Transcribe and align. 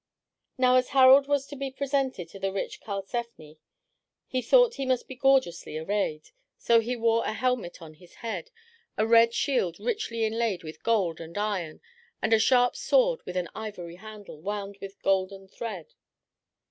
Now 0.57 0.77
as 0.77 0.89
Harald 0.97 1.27
was 1.27 1.45
to 1.45 1.55
be 1.55 1.69
presented 1.69 2.27
to 2.29 2.39
the 2.39 2.51
rich 2.51 2.81
Karlsefne, 2.81 3.57
he 4.25 4.41
thought 4.41 4.73
he 4.73 4.85
must 4.87 5.07
be 5.07 5.13
gorgeously 5.15 5.77
arrayed. 5.77 6.31
So 6.57 6.79
he 6.79 6.95
wore 6.95 7.23
a 7.23 7.33
helmet 7.33 7.83
on 7.83 7.93
his 7.93 8.15
head, 8.15 8.49
a 8.97 9.05
red 9.05 9.35
shield 9.35 9.79
richly 9.79 10.25
inlaid 10.25 10.63
with 10.63 10.81
gold 10.81 11.21
and 11.21 11.37
iron, 11.37 11.81
and 12.19 12.33
a 12.33 12.39
sharp 12.39 12.75
sword 12.75 13.23
with 13.27 13.37
an 13.37 13.49
ivory 13.53 13.97
handle 13.97 14.41
wound 14.41 14.77
with 14.81 14.99
golden 15.03 15.47
thread. 15.47 15.93